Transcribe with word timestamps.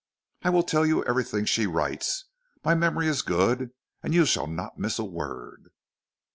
"I 0.41 0.49
will 0.49 0.63
tell 0.63 0.83
you 0.83 1.03
everything 1.05 1.45
she 1.45 1.67
writes. 1.67 2.25
My 2.63 2.73
memory 2.73 3.07
is 3.07 3.21
good, 3.21 3.69
and 4.01 4.15
you 4.15 4.25
shall 4.25 4.47
not 4.47 4.79
miss 4.79 4.97
a 4.97 5.03
word." 5.05 5.69